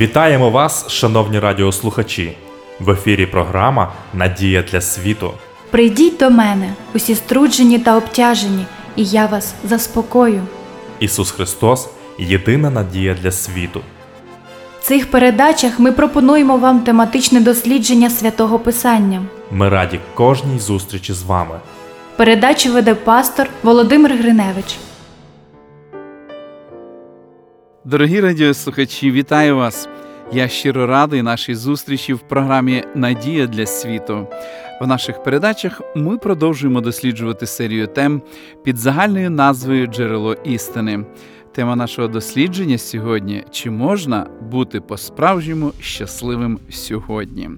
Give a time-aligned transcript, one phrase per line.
[0.00, 2.36] Вітаємо вас, шановні радіослухачі!
[2.80, 5.32] В ефірі програма Надія для світу.
[5.70, 8.66] Прийдіть до мене, усі струджені та обтяжені,
[8.96, 10.42] і я вас заспокою.
[11.00, 13.80] Ісус Христос єдина надія для світу.
[14.80, 19.22] В цих передачах ми пропонуємо вам тематичне дослідження святого Писання.
[19.50, 21.60] Ми раді кожній зустрічі з вами.
[22.16, 24.76] Передачу веде пастор Володимир Гриневич.
[27.84, 29.88] Дорогі радіослухачі, вітаю вас!
[30.32, 34.26] Я щиро радий нашій зустрічі в програмі Надія для світу.
[34.80, 38.22] В наших передачах ми продовжуємо досліджувати серію тем
[38.64, 41.04] під загальною назвою Джерело істини.
[41.52, 47.50] Тема нашого дослідження сьогодні чи можна бути по-справжньому щасливим сьогодні?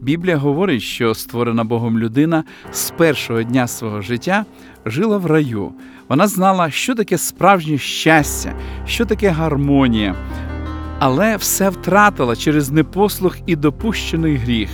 [0.00, 4.44] Біблія говорить, що створена Богом людина з першого дня свого життя
[4.86, 5.72] жила в раю.
[6.08, 8.54] Вона знала, що таке справжнє щастя,
[8.86, 10.14] що таке гармонія,
[11.04, 14.68] але все втратила через непослух і допущений гріх.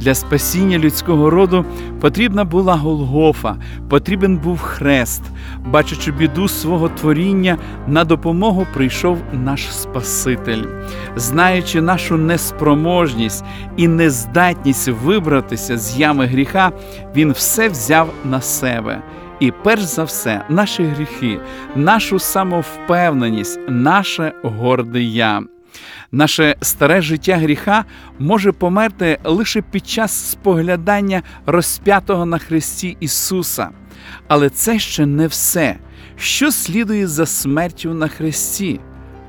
[0.00, 1.64] Для спасіння людського роду
[2.00, 3.56] потрібна була Голгофа,
[3.88, 5.22] потрібен був хрест.
[5.66, 10.62] Бачачи біду свого творіння, на допомогу прийшов наш Спаситель.
[11.16, 13.44] Знаючи нашу неспроможність
[13.76, 16.72] і нездатність вибратися з ями гріха,
[17.16, 19.02] Він все взяв на себе.
[19.40, 21.40] І перш за все, наші гріхи,
[21.76, 25.42] нашу самовпевненість, наше горде я.
[26.14, 27.84] Наше старе життя гріха
[28.18, 33.68] може померти лише під час споглядання розп'ятого на Христі Ісуса.
[34.28, 35.76] Але це ще не все,
[36.16, 38.80] що слідує за смертю на Христі,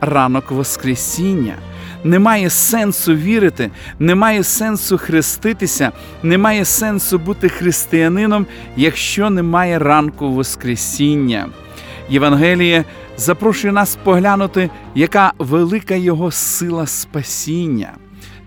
[0.01, 1.55] ранок Воскресіння.
[2.03, 5.91] Немає сенсу вірити, немає сенсу хреститися,
[6.23, 8.45] немає сенсу бути християнином,
[8.75, 11.49] якщо немає ранку Воскресіння.
[12.09, 12.85] Євангеліє
[13.17, 17.91] запрошує нас поглянути, яка велика його сила спасіння.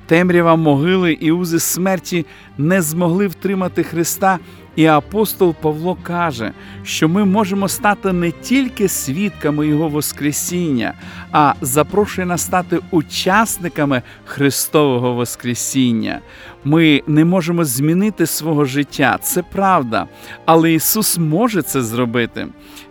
[0.06, 2.27] Темрява могили і узи смерті
[2.58, 4.39] не змогли втримати Христа,
[4.77, 6.52] і апостол Павло каже,
[6.83, 10.95] що ми можемо стати не тільки свідками Його Воскресіння,
[11.33, 16.20] а запрошує нас стати учасниками Христового Воскресіння.
[16.64, 20.07] Ми не можемо змінити свого життя, це правда,
[20.45, 22.46] але Ісус може це зробити.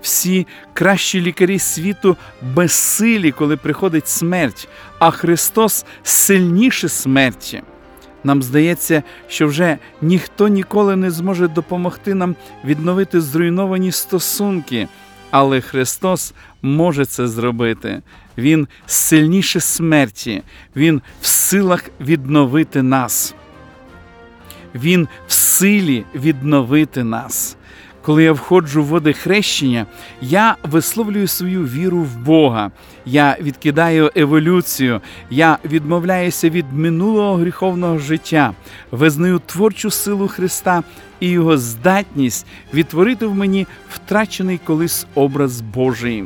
[0.06, 4.68] Всі кращі лікарі світу безсилі, коли приходить смерть,
[5.00, 7.62] а Христос сильніше смерті.
[8.24, 14.88] Нам здається, що вже ніхто ніколи не зможе допомогти нам відновити зруйновані стосунки,
[15.32, 18.02] але Христос може це зробити.
[18.38, 20.44] Він сильніше смерті,
[20.76, 23.36] Він в силах відновити нас.
[24.76, 27.58] Він в силі відновити нас.
[28.06, 29.86] Коли я входжу в води хрещення,
[30.22, 32.72] я висловлюю свою віру в Бога.
[33.06, 38.54] Я відкидаю еволюцію, я відмовляюся від минулого гріховного життя,
[38.92, 40.84] визнаю творчу силу Христа
[41.20, 46.24] і Його здатність відтворити в мені втрачений колись образ Божий.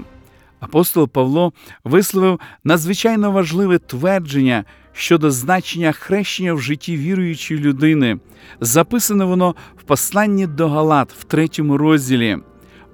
[0.59, 1.53] Апостол Павло
[1.83, 4.63] висловив надзвичайно важливе твердження
[4.93, 8.19] щодо значення хрещення в житті віруючої людини.
[8.61, 12.37] Записане воно в посланні до Галат в третьому розділі.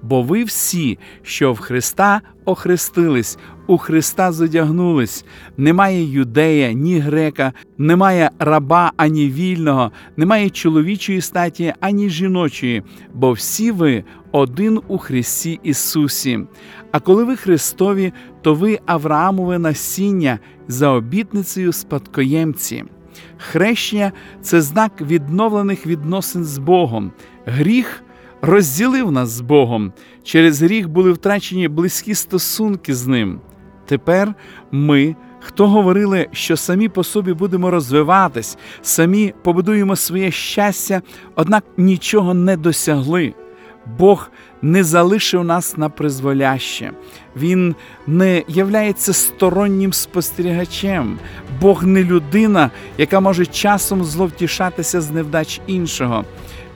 [0.02, 5.24] Бо ви всі, що в Христа охрестились, у Христа зодягнулись,
[5.56, 12.82] немає юдея, ні грека, немає раба ані вільного, немає чоловічої статі, ані жіночої,
[13.14, 16.40] бо всі ви один у Христі Ісусі.
[16.92, 22.84] А коли ви Христові, то ви Авраамове насіння за обітницею спадкоємці.
[23.38, 27.12] Хрещення це знак відновлених відносин з Богом.
[27.46, 28.02] Гріх
[28.42, 29.92] розділив нас з Богом.
[30.22, 33.40] Через гріх були втрачені близькі стосунки з Ним.
[33.86, 34.34] Тепер
[34.70, 41.02] ми, хто говорили, що самі по собі будемо розвиватись, самі побудуємо своє щастя,
[41.34, 43.34] однак нічого не досягли.
[43.98, 44.30] Бог
[44.66, 46.90] не залишив нас на призволяще,
[47.36, 47.74] Він
[48.06, 51.18] не являється стороннім спостерігачем.
[51.60, 56.24] Бог не людина, яка може часом зловтішатися з невдач іншого.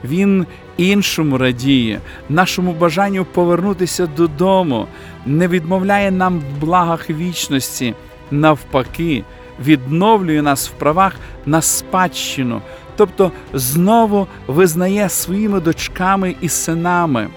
[0.03, 0.45] Він
[0.77, 1.99] іншому радіє,
[2.29, 4.87] нашому бажанню повернутися додому,
[5.25, 7.93] не відмовляє нам в благах вічності,
[8.31, 9.23] навпаки,
[9.65, 11.15] відновлює нас в правах
[11.45, 12.61] на спадщину,
[12.95, 17.29] тобто знову визнає своїми дочками і синами,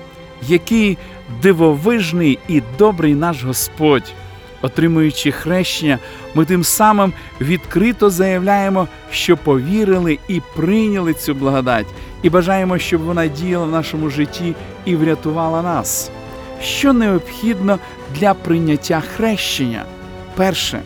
[0.49, 0.99] який
[1.43, 4.13] дивовижний і добрий наш Господь.
[4.63, 5.99] Отримуючи хрещення,
[6.35, 11.87] ми тим самим відкрито заявляємо, що повірили і прийняли цю благодать,
[12.23, 14.55] і бажаємо, щоб вона діяла в нашому житті
[14.85, 16.11] і врятувала нас.
[16.63, 17.79] Що необхідно
[18.19, 19.85] для прийняття хрещення?
[20.37, 20.81] Перше,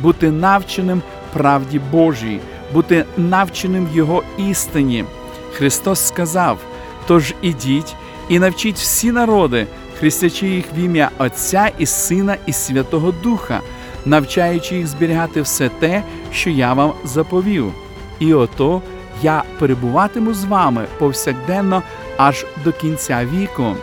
[0.00, 1.02] бути навченим
[1.32, 2.40] правді Божій,
[2.72, 5.04] бути навченим Його істині.
[5.52, 6.58] Христос сказав:
[7.06, 7.96] Тож ідіть
[8.28, 9.66] і навчіть всі народи,
[9.98, 13.60] хрестячи їх в ім'я Отця і Сина і Святого Духа,
[14.04, 16.02] навчаючи їх зберігати все те,
[16.32, 17.72] що я вам заповів.
[18.18, 18.82] І ото
[19.22, 21.82] я перебуватиму з вами повсякденно
[22.16, 23.76] аж до кінця віку.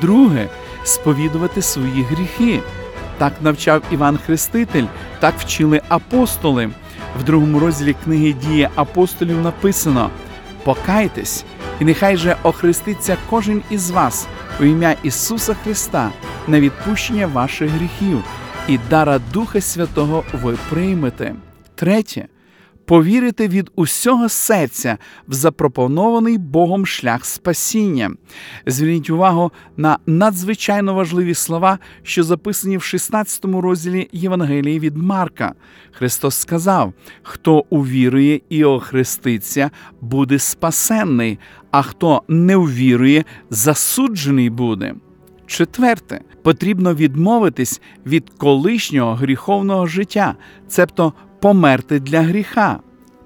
[0.00, 0.48] Друге
[0.84, 2.60] сповідувати свої гріхи.
[3.18, 4.84] Так навчав Іван Хреститель,
[5.20, 6.70] так вчили апостоли.
[7.20, 10.10] В другому розділі книги дії апостолів написано:
[10.64, 11.44] Покайтесь,
[11.80, 14.26] і нехай же охреститься кожен із вас
[14.60, 16.10] у ім'я Ісуса Христа
[16.48, 18.24] на відпущення ваших гріхів,
[18.68, 21.34] і дара Духа Святого ви приймете.
[21.74, 22.28] Третє
[22.84, 24.98] повірити від усього серця
[25.28, 28.10] в запропонований Богом шлях спасіння.
[28.66, 35.54] Зверніть увагу на надзвичайно важливі слова, що записані в 16 розділі Євангелії від Марка.
[35.92, 36.92] Христос сказав:
[37.22, 39.70] хто увірує і охреститься,
[40.00, 41.38] буде спасенний,
[41.70, 44.94] а хто не увірує, засуджений буде.
[45.46, 50.34] Четверте, потрібно відмовитись від колишнього гріховного життя,
[50.68, 51.12] цебто
[51.44, 52.80] померти для гріха.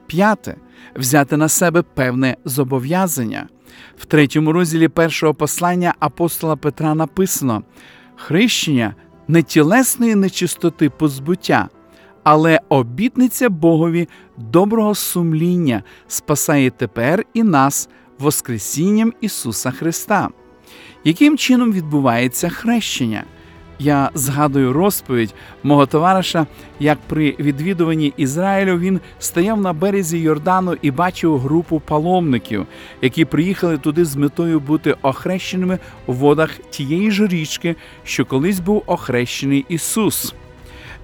[0.06, 0.56] П'яте
[0.96, 3.48] взяти на себе певне зобов'язання.
[3.98, 7.62] В третьому розділі першого послання апостола Петра написано:
[8.16, 8.94] хрещення
[9.28, 11.68] не тілесної нечистоти позбуття,
[12.22, 17.88] але обітниця Богові доброго сумління спасає тепер і нас
[18.18, 20.28] Воскресінням Ісуса Христа.
[21.04, 23.24] Яким чином відбувається хрещення?
[23.78, 26.46] Я згадую розповідь мого товариша,
[26.80, 32.66] як при відвідуванні Ізраїлю він стояв на березі Йордану і бачив групу паломників,
[33.02, 38.82] які приїхали туди з метою бути охрещеними у водах тієї ж річки, що колись був
[38.86, 40.34] охрещений Ісус.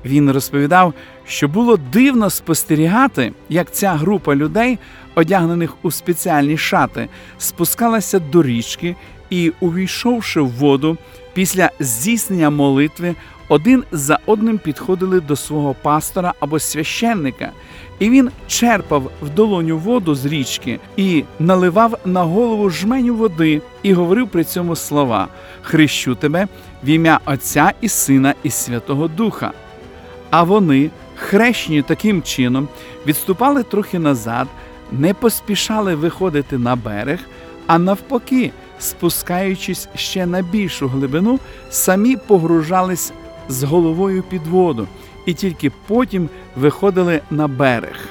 [0.05, 0.95] Він розповідав,
[1.27, 4.79] що було дивно спостерігати, як ця група людей,
[5.15, 8.97] одягнених у спеціальні шати, спускалася до річки
[9.31, 10.97] і, увійшовши в воду,
[11.35, 13.15] після здійснення молитви
[13.49, 17.51] один за одним підходили до свого пастора або священника,
[17.99, 23.93] і він черпав в долоню воду з річки і наливав на голову жменю води і
[23.93, 25.29] говорив при цьому слова:
[25.63, 26.49] Хрещу тебе
[26.85, 29.53] в ім'я Отця і Сина і Святого Духа.
[30.31, 32.69] А вони, хрещені таким чином,
[33.07, 34.49] відступали трохи назад,
[34.93, 37.19] не поспішали виходити на берег,
[37.67, 38.53] а навпаки,
[38.85, 41.39] спускаючись ще на більшу глибину,
[41.71, 43.13] самі погружались
[43.49, 44.87] з головою під воду
[45.27, 48.09] і тільки потім виходили на берег.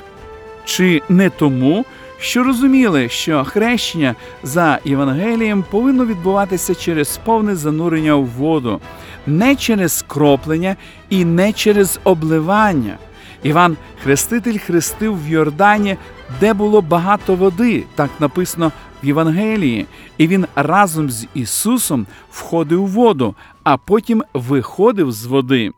[0.65, 1.85] Чи не тому,
[2.19, 8.79] що розуміли, що хрещення за Євангелієм повинно відбуватися через повне занурення в воду,
[9.27, 10.75] не через кроплення
[11.09, 12.97] і не через обливання.
[13.43, 15.97] Іван Хреститель хрестив в Йордані,
[16.39, 18.71] де було багато води, так написано
[19.03, 19.85] в Євангелії,
[20.18, 25.71] і він разом з Ісусом входив у воду, а потім виходив з води.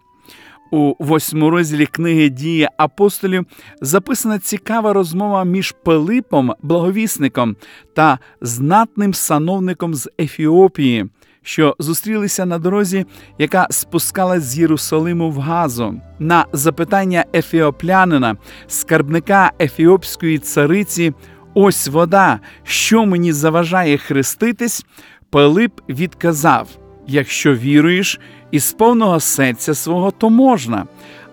[0.71, 3.45] У восьмому розділі книги дії апостолів
[3.81, 7.55] записана цікава розмова між Пилипом, благовісником
[7.93, 11.05] та знатним сановником з Ефіопії,
[11.45, 13.05] що зустрілися на дорозі,
[13.37, 16.01] яка спускалась з Єрусалиму в Газу.
[16.19, 18.35] На запитання ефіоплянина,
[18.67, 21.13] скарбника ефіопської цариці,
[21.53, 24.85] ось вода, що мені заважає хреститись,
[25.29, 26.67] Пилип відказав:
[27.07, 28.19] якщо віруєш
[28.51, 30.85] із повного серця свого, то можна.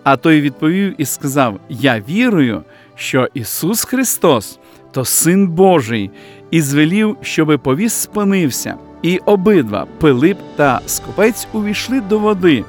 [0.04, 2.62] А той відповів і сказав: Я вірую,
[2.94, 4.58] що Ісус Христос
[4.92, 6.10] то Син Божий,
[6.50, 8.76] і звелів, щоби повіз спинився.
[9.02, 12.64] І обидва Пилип та скопець увійшли до води,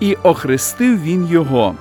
[0.00, 1.74] і охрестив він його.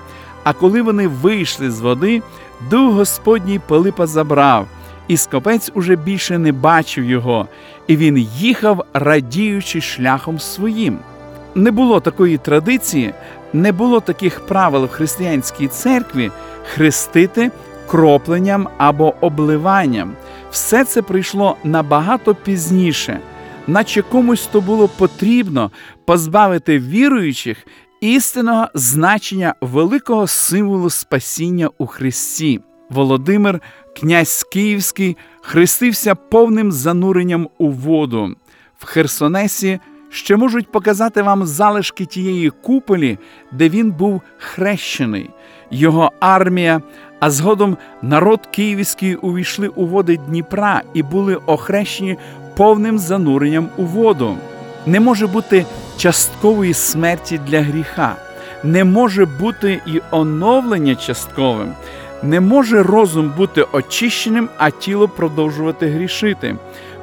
[0.44, 2.22] А коли вони вийшли з води,
[2.70, 4.68] дух Господній Пилипа забрав,
[5.08, 7.48] і скопець уже більше не бачив його,
[7.88, 11.00] і він їхав, радіючи шляхом своїм.
[11.56, 13.14] Не було такої традиції,
[13.54, 16.32] не було таких правил в християнській церкві
[16.64, 17.52] хрестити
[17.88, 20.14] кропленням або обливанням.
[20.52, 23.20] Все це прийшло набагато пізніше,
[23.68, 25.72] наче комусь то було потрібно
[26.06, 27.58] позбавити віруючих
[28.02, 32.62] істинного значення великого символу спасіння у Христі.
[32.90, 33.62] Володимир,
[34.00, 38.36] князь Київський, хрестився повним зануренням у воду.
[38.78, 43.18] В Херсонесі ще можуть показати вам залишки тієї куполі,
[43.52, 45.30] де він був хрещений.
[45.72, 46.82] Його армія,
[47.20, 52.18] а згодом народ київський увійшли у води Дніпра і були охрещені
[52.58, 54.38] повним зануренням у воду.
[54.86, 55.66] Не може бути
[55.98, 58.16] часткової смерті для гріха,
[58.64, 61.74] не може бути і оновлення частковим.
[62.24, 66.56] Не може розум бути очищеним, а тіло продовжувати грішити.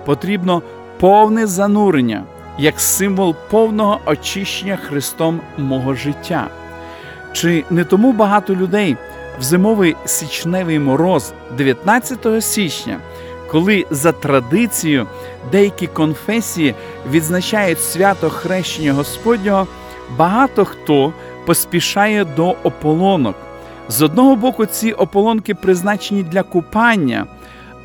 [0.04, 0.62] Потрібно
[1.00, 2.22] повне занурення
[2.58, 6.48] як символ повного очищення Христом мого життя.
[7.32, 8.96] Чи не тому багато людей
[9.40, 12.98] в зимовий січневий мороз 19 січня,
[13.50, 15.06] коли за традицією
[15.52, 16.74] деякі конфесії
[17.10, 19.66] відзначають свято хрещення Господнього,
[20.16, 21.12] багато хто
[21.46, 23.36] поспішає до ополонок.
[23.88, 27.26] З одного боку, ці ополонки призначені для купання,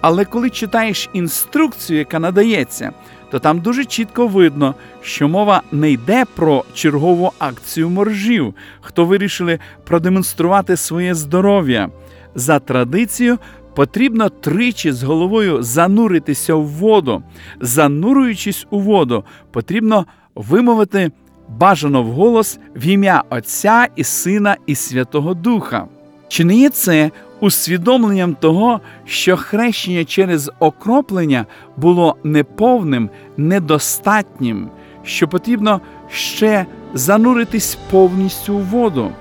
[0.02, 2.92] але коли читаєш інструкцію, яка надається,
[3.32, 9.60] то там дуже чітко видно, що мова не йде про чергову акцію моржів, хто вирішили
[9.84, 11.90] продемонструвати своє здоров'я.
[12.36, 13.38] За традицією
[13.80, 17.24] потрібно тричі з головою зануритися в воду.
[17.62, 20.06] Занурюючись у воду, потрібно
[20.36, 21.12] вимовити
[21.50, 25.86] бажано вголос в ім'я Отця і Сина і Святого Духа.
[26.28, 31.46] Чи не є це усвідомленням того, що хрещення через окроплення
[31.78, 34.70] було неповним, недостатнім,
[35.04, 35.82] що потрібно
[36.12, 39.12] ще зануритись повністю у воду?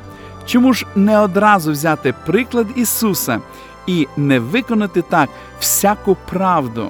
[0.46, 3.40] Чому ж не одразу взяти приклад Ісуса
[3.88, 5.28] і не виконати так
[5.60, 6.88] всяку правду?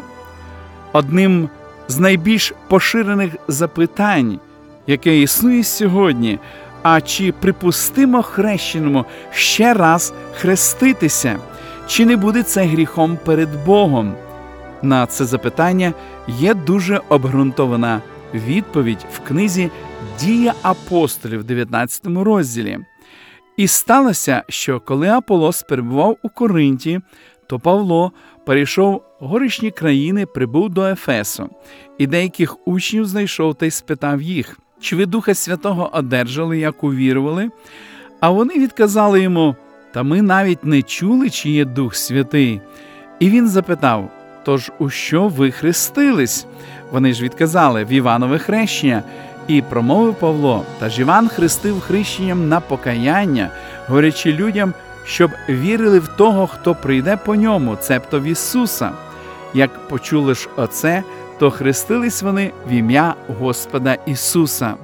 [0.93, 1.49] Одним
[1.89, 4.41] з найбільш поширених запитань,
[4.87, 6.39] яке існує сьогодні,
[6.83, 11.39] а чи припустимо хрещеному ще раз хреститися,
[11.87, 14.15] чи не буде це гріхом перед Богом?
[14.83, 15.93] На це запитання
[16.29, 18.01] є дуже обґрунтована
[18.35, 19.71] відповідь в книзі
[20.21, 22.79] Дія апостолів, 19 розділі.
[23.59, 27.01] І сталося, що коли Аполос перебував у Коринті,
[27.47, 28.13] то Павло
[28.47, 31.51] перейшов горішні країни, прибув до Ефесу,
[31.99, 37.51] і деяких учнів знайшов та й спитав їх, чи ви Духа Святого одержали, як увірували?
[38.21, 39.57] А вони відказали йому:
[39.93, 42.61] Та ми навіть не чули, чи є Дух Святий.
[43.21, 44.11] І він запитав:
[44.45, 46.47] Тож у що ви хрестились?
[46.93, 49.03] Вони ж відказали в Іванове хрещення.
[49.49, 53.51] І промовив Павло, та ж Іван хрестив хрещенням на покаяння,
[53.87, 54.75] говорячи людям,
[55.05, 58.91] щоб вірили в того, хто прийде по ньому, цебто в Ісуса.
[59.55, 61.03] Як почули ж оце,
[61.39, 64.75] то хрестились вони в ім'я Господа Ісуса.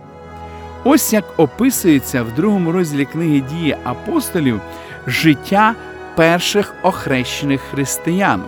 [0.84, 4.60] Ось як описується в другому розділі книги дії апостолів
[5.06, 5.74] життя
[6.16, 8.42] перших охрещених християн.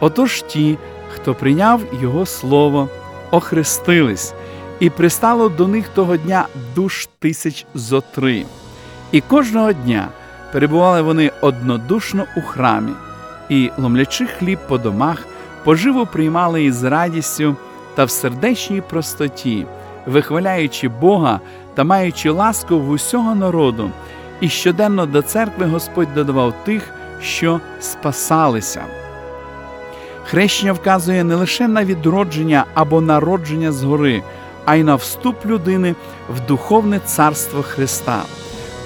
[0.00, 0.78] Отож ті,
[1.14, 2.88] хто прийняв Його Слово,
[3.30, 4.34] охрестились,
[4.80, 8.44] і пристало до них того дня душ тисяч зо три.
[9.12, 10.08] І кожного дня
[10.52, 12.92] перебували вони однодушно у храмі,
[13.48, 15.26] і, ломлячи хліб по домах,
[15.64, 17.56] поживу приймали із радістю
[17.94, 19.66] та в сердечній простоті,
[20.06, 21.40] вихваляючи Бога
[21.74, 23.90] та маючи ласку в усього народу,
[24.40, 26.82] і щоденно до церкви Господь додавав тих,
[27.22, 28.84] що спасалися.
[30.24, 34.22] Хрещення вказує не лише на відродження або народження згори,
[34.68, 35.94] а й на вступ людини
[36.36, 38.22] в духовне царство Христа.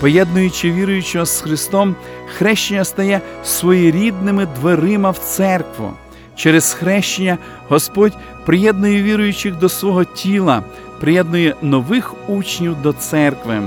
[0.01, 1.97] Поєднуючи віруючого з Христом,
[2.37, 5.93] хрещення стає своєрідними дверима в церкву.
[6.37, 8.13] Через хрещення Господь
[8.47, 10.63] приєднує віруючих до свого тіла,
[11.01, 13.63] приєднує нових учнів до церкви.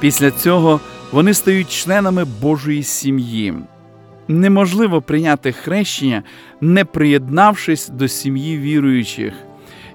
[0.00, 0.80] Після цього
[1.12, 3.54] вони стають членами Божої сім'ї.
[4.28, 6.22] Неможливо прийняти хрещення,
[6.60, 9.32] не приєднавшись до сім'ї віруючих.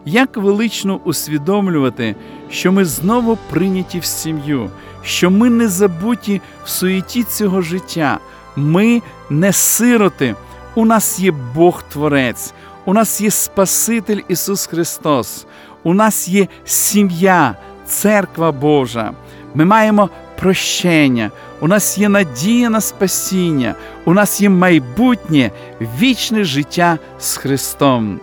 [0.05, 2.15] Як велично усвідомлювати,
[2.49, 4.69] що ми знову прийняті в сім'ю,
[5.03, 8.19] що ми не забуті в суєті цього життя,
[8.55, 10.35] ми не сироти,
[10.75, 12.53] у нас є Бог Творець,
[12.85, 15.45] у нас є Спаситель Ісус Христос,
[15.83, 17.55] у нас є сім'я,
[17.85, 19.11] церква Божа.
[19.53, 21.31] Ми маємо прощення,
[21.61, 25.51] у нас є надія на спасіння, у нас є майбутнє
[25.99, 28.19] вічне життя з Христом.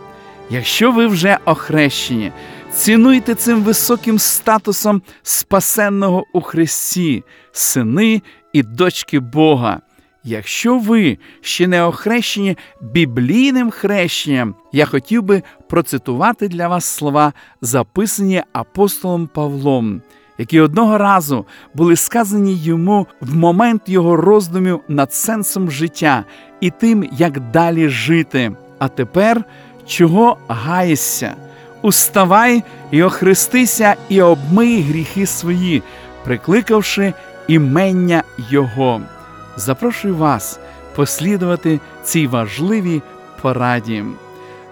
[0.53, 2.33] Якщо ви вже охрещені,
[2.73, 9.81] цінуйте цим високим статусом спасенного у Христі, сини і дочки Бога.
[10.25, 18.43] Якщо ви ще не охрещені біблійним хрещенням, я хотів би процитувати для вас слова, записані
[18.53, 20.03] апостолом Павлом,
[20.39, 26.25] які одного разу були сказані йому в момент його роздумів над сенсом життя
[26.61, 28.53] і тим, як далі жити.
[28.79, 29.45] А тепер
[29.91, 31.35] чого гаєшся?
[31.83, 35.83] Уставай і охрестися, і обмий гріхи свої,
[36.25, 37.13] прикликавши
[37.49, 39.01] імення Його.
[39.57, 40.61] Запрошую вас
[40.95, 43.03] послідувати цій важливій
[43.43, 44.05] пораді.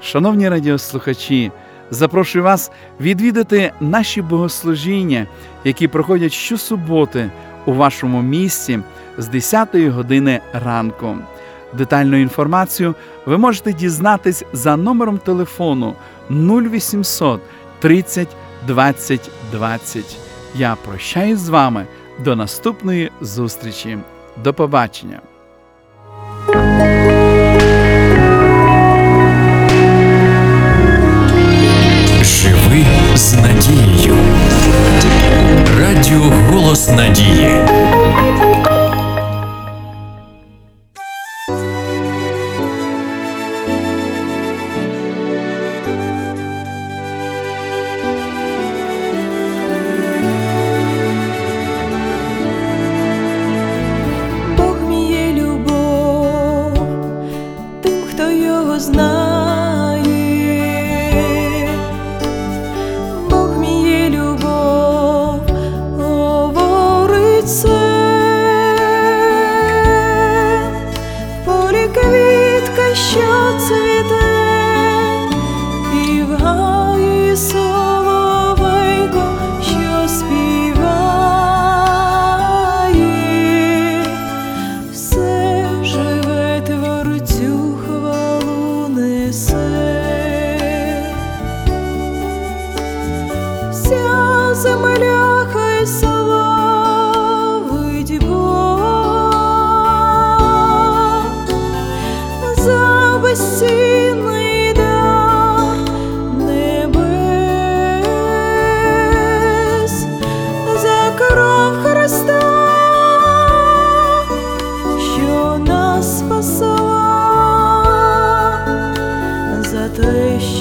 [0.02, 1.52] Шановні радіослухачі,
[1.90, 2.70] запрошую вас
[3.00, 5.26] відвідати наші богослужіння,
[5.64, 7.30] які проходять щосуботи
[7.66, 8.78] у вашому місті
[9.18, 11.16] з 10 години ранку.
[11.72, 12.94] Детальну інформацію
[13.26, 15.94] ви можете дізнатись за номером телефону
[16.30, 17.40] 0800
[17.78, 18.28] 30
[18.66, 20.16] 20 20.
[20.54, 21.86] Я прощаюсь з вами
[22.24, 23.98] до наступної зустрічі.
[24.44, 25.20] До побачення!
[32.22, 32.84] Живи
[33.14, 34.16] з надією.
[35.78, 37.67] Радіо Голос Надії.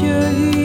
[0.07, 0.56] Те,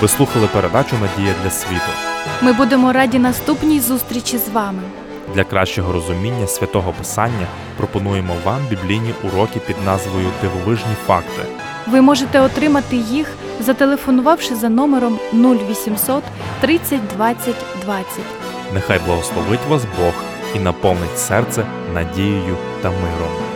[0.00, 1.90] Ви слухали передачу Надія для світу.
[2.42, 4.82] Ми будемо раді наступній зустрічі з вами.
[5.34, 11.42] Для кращого розуміння святого Писання пропонуємо вам біблійні уроки під назвою Дивовижні факти.
[11.86, 13.28] Ви можете отримати їх,
[13.60, 16.22] зателефонувавши за номером 0800
[16.60, 18.06] 30 20 20.
[18.74, 20.12] Нехай благословить вас Бог
[20.54, 23.47] і наповнить серце надією та миром.